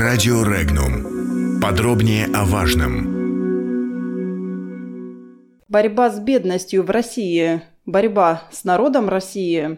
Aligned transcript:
Радио 0.00 0.42
Регнум. 0.44 1.60
Подробнее 1.60 2.24
о 2.32 2.46
важном. 2.46 3.04
Борьба 5.68 6.08
с 6.08 6.18
бедностью 6.18 6.84
в 6.84 6.88
России. 6.88 7.60
Борьба 7.84 8.44
с 8.50 8.64
народом 8.64 9.10
России. 9.10 9.76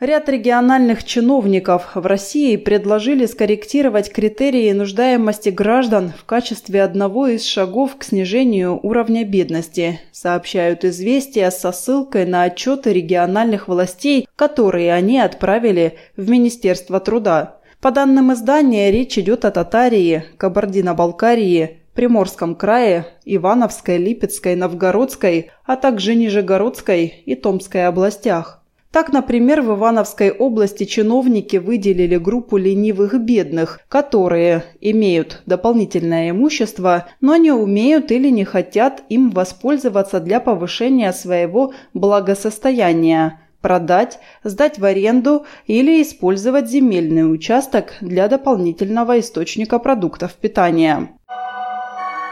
Ряд 0.00 0.30
региональных 0.30 1.04
чиновников 1.04 1.90
в 1.94 2.06
России 2.06 2.56
предложили 2.56 3.26
скорректировать 3.26 4.10
критерии 4.10 4.72
нуждаемости 4.72 5.50
граждан 5.50 6.14
в 6.18 6.24
качестве 6.24 6.82
одного 6.82 7.26
из 7.26 7.44
шагов 7.44 7.98
к 7.98 8.04
снижению 8.04 8.80
уровня 8.82 9.26
бедности, 9.26 10.00
сообщают 10.10 10.86
«Известия» 10.86 11.50
со 11.50 11.70
ссылкой 11.70 12.24
на 12.24 12.44
отчеты 12.44 12.94
региональных 12.94 13.68
властей, 13.68 14.26
которые 14.36 14.94
они 14.94 15.20
отправили 15.20 15.98
в 16.16 16.30
Министерство 16.30 16.98
труда. 16.98 17.58
По 17.82 17.90
данным 17.90 18.32
издания, 18.32 18.90
речь 18.90 19.18
идет 19.18 19.44
о 19.44 19.50
Татарии, 19.50 20.24
Кабардино-Балкарии, 20.38 21.80
Приморском 21.92 22.54
крае, 22.54 23.04
Ивановской, 23.26 23.98
Липецкой, 23.98 24.56
Новгородской, 24.56 25.50
а 25.66 25.76
также 25.76 26.14
Нижегородской 26.14 27.22
и 27.26 27.34
Томской 27.34 27.86
областях. 27.86 28.59
Так, 28.92 29.12
например, 29.12 29.62
в 29.62 29.76
Ивановской 29.76 30.32
области 30.32 30.84
чиновники 30.84 31.58
выделили 31.58 32.16
группу 32.16 32.56
ленивых 32.56 33.14
бедных, 33.20 33.80
которые 33.88 34.64
имеют 34.80 35.42
дополнительное 35.46 36.30
имущество, 36.30 37.06
но 37.20 37.36
не 37.36 37.52
умеют 37.52 38.10
или 38.10 38.30
не 38.30 38.44
хотят 38.44 39.04
им 39.08 39.30
воспользоваться 39.30 40.18
для 40.18 40.40
повышения 40.40 41.12
своего 41.12 41.72
благосостояния 41.94 43.40
продать, 43.60 44.18
сдать 44.42 44.78
в 44.78 44.84
аренду 44.84 45.46
или 45.66 46.02
использовать 46.02 46.68
земельный 46.68 47.32
участок 47.32 47.92
для 48.00 48.26
дополнительного 48.26 49.20
источника 49.20 49.78
продуктов 49.78 50.34
питания. 50.34 51.10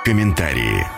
Комментарии. 0.05 0.98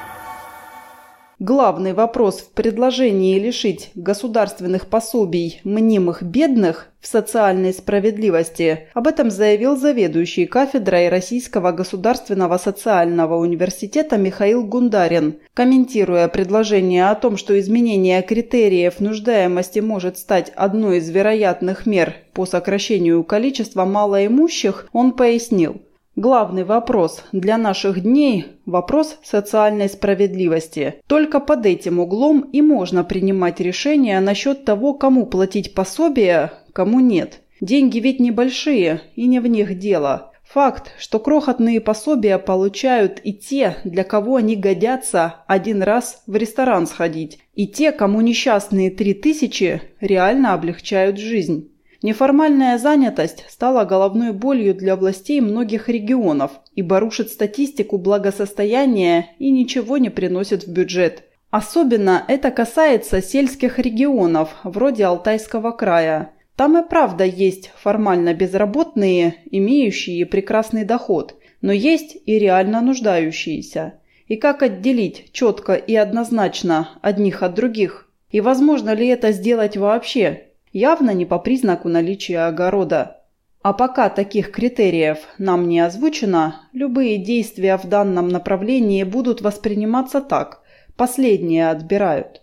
Главный 1.41 1.95
вопрос 1.95 2.41
в 2.41 2.51
предложении 2.51 3.39
лишить 3.39 3.93
государственных 3.95 4.89
пособий 4.89 5.63
мнимых 5.65 6.23
бедных 6.23 6.89
в 7.01 7.07
социальной 7.07 7.73
справедливости. 7.73 8.89
Об 8.93 9.07
этом 9.07 9.31
заявил 9.31 9.75
заведующий 9.75 10.45
кафедрой 10.45 11.09
Российского 11.09 11.73
государственного 11.73 12.59
социального 12.59 13.37
университета 13.37 14.19
Михаил 14.19 14.67
Гундарин. 14.67 15.37
Комментируя 15.55 16.29
предложение 16.29 17.09
о 17.09 17.15
том, 17.15 17.39
что 17.39 17.59
изменение 17.59 18.21
критериев 18.21 19.01
нуждаемости 19.01 19.79
может 19.79 20.19
стать 20.19 20.53
одной 20.55 20.99
из 20.99 21.09
вероятных 21.09 21.87
мер 21.87 22.17
по 22.35 22.45
сокращению 22.45 23.25
количества 23.25 23.87
малоимущих, 23.87 24.91
он 24.93 25.13
пояснил– 25.13 25.81
Главный 26.17 26.65
вопрос 26.65 27.23
для 27.31 27.57
наших 27.57 28.03
дней– 28.03 28.47
вопрос 28.67 29.19
социальной 29.23 29.89
справедливости. 29.89 30.97
Только 31.07 31.39
под 31.39 31.65
этим 31.67 32.01
углом 32.01 32.41
и 32.53 32.61
можно 32.63 33.05
принимать 33.05 33.61
решения 33.61 34.19
насчет 34.19 34.65
того, 34.65 34.95
кому 34.95 35.27
платить 35.27 35.73
пособие, 35.73 36.51
кому 36.73 36.99
нет. 36.99 37.43
Деньги 37.61 38.01
ведь 38.01 38.19
небольшие, 38.19 39.03
и 39.15 39.27
не 39.27 39.39
в 39.39 39.47
них 39.47 39.79
дело. 39.79 40.33
Факт, 40.53 40.91
что 40.99 41.21
крохотные 41.21 41.81
пособия 41.81 42.37
получают 42.37 43.21
и 43.23 43.33
те, 43.33 43.77
для 43.85 44.03
кого 44.03 44.35
они 44.35 44.57
годятся 44.57 45.45
один 45.47 45.81
раз 45.81 46.25
в 46.27 46.35
ресторан 46.35 46.89
сходить, 46.89 47.39
и 47.55 47.69
те, 47.69 47.93
кому 47.93 48.21
несчастные 48.21 48.91
три 48.91 49.15
тысячи 49.15 49.81
реально 50.01 50.55
облегчают 50.55 51.19
жизнь. 51.19 51.70
Неформальная 52.03 52.79
занятость 52.79 53.45
стала 53.49 53.85
головной 53.85 54.33
болью 54.33 54.75
для 54.75 54.97
властей 54.97 55.41
многих 55.41 55.89
регионов, 55.89 56.53
ибо 56.75 56.99
рушит 56.99 57.31
статистику 57.31 57.99
благосостояния 57.99 59.31
и 59.39 59.51
ничего 59.51 59.99
не 59.99 60.09
приносит 60.09 60.65
в 60.65 60.73
бюджет. 60.73 61.25
Особенно 61.51 62.25
это 62.27 62.51
касается 62.51 63.21
сельских 63.21 63.79
регионов, 63.79 64.55
вроде 64.65 65.05
Алтайского 65.05 65.73
края. 65.73 66.33
Там 66.57 66.79
и 66.79 66.89
правда 66.89 67.25
есть 67.25 67.71
формально 67.77 68.33
безработные, 68.33 69.35
имеющие 69.51 70.25
прекрасный 70.25 70.85
доход, 70.85 71.35
но 71.61 71.73
есть 71.73 72.17
и 72.25 72.39
реально 72.39 72.81
нуждающиеся. 72.81 73.95
И 74.27 74.37
как 74.37 74.63
отделить 74.63 75.33
четко 75.33 75.75
и 75.75 75.95
однозначно 75.97 76.91
одних 77.03 77.43
от 77.43 77.55
других? 77.55 78.09
И 78.31 78.41
возможно 78.41 78.95
ли 78.95 79.09
это 79.09 79.33
сделать 79.33 79.77
вообще? 79.77 80.50
Явно 80.73 81.13
не 81.13 81.25
по 81.27 81.39
признаку 81.39 81.89
наличия 81.89 82.47
огорода. 82.47 83.19
А 83.63 83.73
пока 83.73 84.09
таких 84.09 84.53
критериев 84.53 85.19
нам 85.37 85.69
не 85.69 85.81
озвучено, 85.81 86.63
любые 86.73 87.19
действия 87.19 87.77
в 87.77 87.87
данном 87.87 88.29
направлении 88.29 89.03
будут 89.03 89.43
восприниматься 89.43 90.21
так. 90.21 90.63
Последние 90.97 91.71
отбирают. 91.71 92.43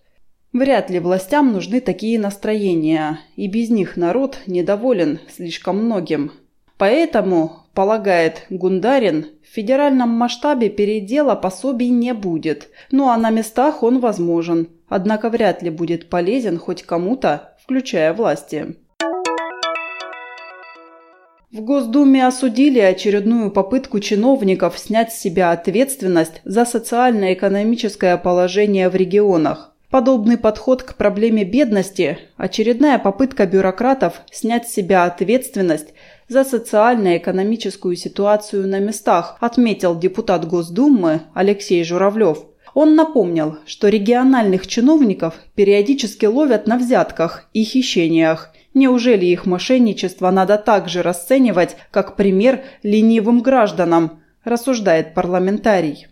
Вряд 0.53 0.89
ли 0.89 0.99
властям 0.99 1.51
нужны 1.53 1.81
такие 1.81 2.19
настроения, 2.19 3.19
и 3.35 3.47
без 3.47 3.69
них 3.69 3.97
народ 3.97 4.39
недоволен 4.45 5.19
слишком 5.29 5.85
многим. 5.85 6.31
Поэтому, 6.77 7.63
полагает 7.73 8.45
Гундарин, 8.49 9.27
в 9.43 9.53
федеральном 9.53 10.09
масштабе 10.09 10.69
передела 10.69 11.35
пособий 11.35 11.89
не 11.89 12.13
будет, 12.13 12.69
ну 12.91 13.09
а 13.09 13.17
на 13.17 13.29
местах 13.29 13.81
он 13.81 13.99
возможен, 13.99 14.69
однако 14.87 15.29
вряд 15.29 15.63
ли 15.63 15.69
будет 15.69 16.09
полезен 16.09 16.59
хоть 16.59 16.83
кому-то 16.83 17.56
включая 17.67 18.13
власти. 18.13 18.78
В 21.51 21.59
Госдуме 21.59 22.25
осудили 22.25 22.79
очередную 22.79 23.51
попытку 23.51 24.00
чиновников 24.00 24.79
снять 24.79 25.11
с 25.11 25.19
себя 25.19 25.51
ответственность 25.51 26.41
за 26.45 26.63
социально-экономическое 26.63 28.16
положение 28.16 28.88
в 28.88 28.95
регионах. 28.95 29.73
Подобный 29.89 30.38
подход 30.38 30.83
к 30.83 30.95
проблеме 30.95 31.44
бедности– 31.44 32.17
очередная 32.38 33.00
попытка 33.00 33.45
бюрократов 33.45 34.22
снять 34.31 34.69
с 34.69 34.73
себя 34.73 35.03
ответственность 35.03 35.94
за 36.29 36.45
социально-экономическую 36.45 37.97
ситуацию 37.97 38.66
на 38.66 38.79
местах, 38.79 39.35
отметил 39.41 39.99
депутат 39.99 40.47
Госдумы 40.47 41.23
Алексей 41.34 41.84
Журавлев– 41.84 42.45
он 42.77 42.93
напомнил, 42.93 43.57
что 43.65 43.88
региональных 43.88 44.67
чиновников 44.67 45.33
периодически 45.55 46.27
ловят 46.27 46.67
на 46.67 46.77
взятках 46.77 47.49
и 47.51 47.63
хищениях. 47.63 48.53
Неужели 48.75 49.25
их 49.25 49.47
мошенничество 49.47 50.29
надо 50.29 50.59
также 50.59 51.01
расценивать 51.01 51.75
как 51.89 52.16
пример 52.16 52.61
ленивым 52.83 53.41
гражданам, 53.41 54.19
рассуждает 54.43 55.16
парламентарий. 55.16 56.05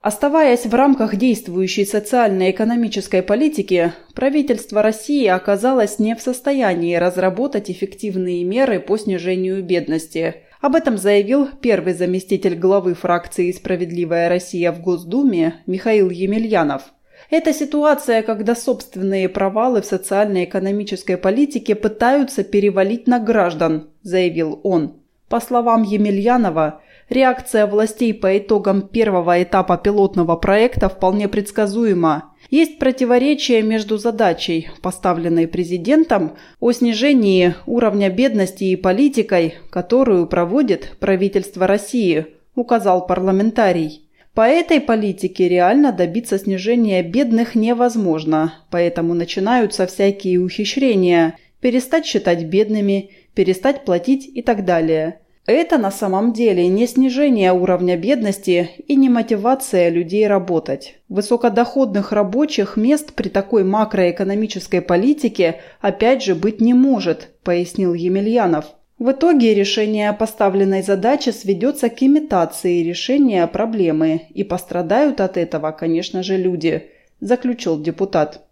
Оставаясь 0.00 0.64
в 0.64 0.74
рамках 0.74 1.16
действующей 1.16 1.84
социально-экономической 1.84 3.22
политики, 3.22 3.92
правительство 4.14 4.80
России 4.80 5.26
оказалось 5.26 5.98
не 5.98 6.16
в 6.16 6.22
состоянии 6.22 6.96
разработать 6.96 7.70
эффективные 7.70 8.42
меры 8.44 8.80
по 8.80 8.96
снижению 8.96 9.62
бедности. 9.62 10.36
Об 10.64 10.76
этом 10.76 10.96
заявил 10.96 11.50
первый 11.60 11.92
заместитель 11.92 12.54
главы 12.54 12.94
фракции 12.94 13.52
«Справедливая 13.52 14.30
Россия» 14.30 14.72
в 14.72 14.80
Госдуме 14.80 15.56
Михаил 15.66 16.08
Емельянов. 16.08 16.94
Это 17.28 17.52
ситуация, 17.52 18.22
когда 18.22 18.54
собственные 18.54 19.28
провалы 19.28 19.82
в 19.82 19.84
социально-экономической 19.84 21.18
политике 21.18 21.74
пытаются 21.74 22.44
перевалить 22.44 23.06
на 23.06 23.18
граждан, 23.18 23.90
заявил 24.00 24.58
он. 24.62 25.02
По 25.28 25.38
словам 25.38 25.82
Емельянова, 25.82 26.80
реакция 27.08 27.66
властей 27.66 28.14
по 28.14 28.38
итогам 28.38 28.82
первого 28.82 29.42
этапа 29.42 29.76
пилотного 29.76 30.36
проекта 30.36 30.88
вполне 30.88 31.28
предсказуема. 31.28 32.34
Есть 32.50 32.78
противоречие 32.78 33.62
между 33.62 33.98
задачей, 33.98 34.68
поставленной 34.82 35.48
президентом, 35.48 36.36
о 36.60 36.72
снижении 36.72 37.54
уровня 37.66 38.10
бедности 38.10 38.64
и 38.64 38.76
политикой, 38.76 39.54
которую 39.70 40.26
проводит 40.26 40.96
правительство 41.00 41.66
России, 41.66 42.26
указал 42.54 43.06
парламентарий. 43.06 44.02
По 44.34 44.42
этой 44.42 44.80
политике 44.80 45.48
реально 45.48 45.92
добиться 45.92 46.38
снижения 46.38 47.02
бедных 47.02 47.54
невозможно, 47.54 48.54
поэтому 48.70 49.14
начинаются 49.14 49.86
всякие 49.86 50.40
ухищрения, 50.40 51.38
перестать 51.60 52.04
считать 52.04 52.44
бедными, 52.44 53.10
перестать 53.34 53.84
платить 53.84 54.28
и 54.32 54.42
так 54.42 54.64
далее– 54.64 55.20
это 55.52 55.76
на 55.76 55.90
самом 55.90 56.32
деле 56.32 56.68
не 56.68 56.86
снижение 56.86 57.52
уровня 57.52 57.96
бедности 57.96 58.70
и 58.86 58.96
не 58.96 59.08
мотивация 59.10 59.90
людей 59.90 60.26
работать. 60.26 60.96
Высокодоходных 61.08 62.12
рабочих 62.12 62.76
мест 62.76 63.12
при 63.12 63.28
такой 63.28 63.64
макроэкономической 63.64 64.80
политике 64.80 65.60
опять 65.80 66.22
же 66.22 66.34
быть 66.34 66.60
не 66.60 66.72
может, 66.72 67.28
пояснил 67.42 67.92
Емельянов. 67.92 68.66
В 68.98 69.10
итоге 69.10 69.54
решение 69.54 70.12
поставленной 70.12 70.82
задачи 70.82 71.30
сведется 71.30 71.90
к 71.90 72.02
имитации 72.02 72.82
решения 72.82 73.46
проблемы, 73.46 74.22
и 74.30 74.44
пострадают 74.44 75.20
от 75.20 75.36
этого, 75.36 75.72
конечно 75.72 76.22
же, 76.22 76.36
люди, 76.36 76.90
заключил 77.20 77.80
депутат. 77.80 78.46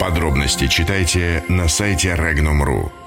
Подробности 0.00 0.66
читайте 0.66 1.44
на 1.48 1.68
сайте 1.68 2.08
Regnum.ru. 2.08 3.03